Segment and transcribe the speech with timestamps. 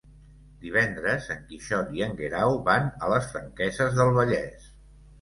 [0.63, 4.71] Divendres en Quixot i en Guerau van a les Franqueses del Vallès.